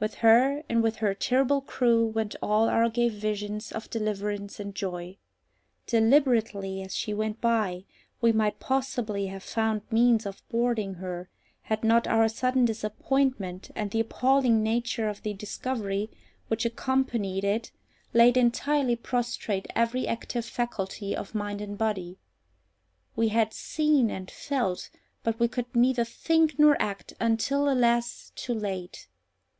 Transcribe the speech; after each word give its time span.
With 0.00 0.14
her 0.26 0.64
and 0.68 0.82
with 0.82 0.96
her 0.96 1.14
terrible 1.14 1.60
crew 1.60 2.04
went 2.04 2.34
all 2.42 2.68
our 2.68 2.88
gay 2.90 3.08
visions 3.08 3.70
of 3.70 3.88
deliverance 3.90 4.58
and 4.58 4.74
joy. 4.74 5.18
Deliberately 5.86 6.82
as 6.82 6.96
she 6.96 7.14
went 7.14 7.40
by, 7.40 7.84
we 8.20 8.32
might 8.32 8.58
possibly 8.58 9.26
have 9.28 9.44
found 9.44 9.82
means 9.88 10.26
of 10.26 10.42
boarding 10.48 10.94
her, 10.94 11.28
had 11.62 11.84
not 11.84 12.08
our 12.08 12.28
sudden 12.28 12.64
disappointment 12.64 13.70
and 13.76 13.92
the 13.92 14.00
appalling 14.00 14.64
nature 14.64 15.08
of 15.08 15.22
the 15.22 15.32
discovery 15.32 16.10
which 16.48 16.66
accompanied 16.66 17.44
it 17.44 17.70
laid 18.12 18.36
entirely 18.36 18.96
prostrate 18.96 19.68
every 19.76 20.08
active 20.08 20.44
faculty 20.44 21.14
of 21.14 21.36
mind 21.36 21.60
and 21.60 21.78
body. 21.78 22.18
We 23.14 23.28
had 23.28 23.52
seen 23.54 24.10
and 24.10 24.28
felt, 24.28 24.90
but 25.22 25.38
we 25.38 25.46
could 25.46 25.72
neither 25.72 26.04
think 26.04 26.58
nor 26.58 26.76
act, 26.82 27.12
until, 27.20 27.70
alas! 27.70 28.32
too 28.34 28.54
late. 28.54 29.06